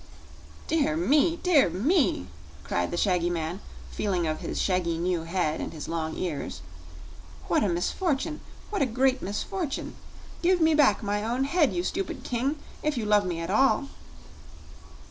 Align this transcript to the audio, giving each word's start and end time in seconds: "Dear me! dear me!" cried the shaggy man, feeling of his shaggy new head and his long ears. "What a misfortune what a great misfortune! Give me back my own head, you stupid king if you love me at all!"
"Dear 0.65 0.97
me! 0.97 1.35
dear 1.43 1.69
me!" 1.69 2.25
cried 2.63 2.89
the 2.89 2.97
shaggy 2.97 3.29
man, 3.29 3.61
feeling 3.91 4.25
of 4.25 4.39
his 4.39 4.59
shaggy 4.59 4.97
new 4.97 5.25
head 5.25 5.61
and 5.61 5.71
his 5.71 5.87
long 5.87 6.17
ears. 6.17 6.61
"What 7.47 7.63
a 7.63 7.69
misfortune 7.69 8.39
what 8.71 8.81
a 8.81 8.87
great 8.87 9.21
misfortune! 9.21 9.95
Give 10.41 10.59
me 10.59 10.73
back 10.73 11.03
my 11.03 11.23
own 11.23 11.43
head, 11.43 11.71
you 11.71 11.83
stupid 11.83 12.23
king 12.23 12.55
if 12.81 12.97
you 12.97 13.05
love 13.05 13.27
me 13.27 13.41
at 13.41 13.51
all!" 13.51 13.89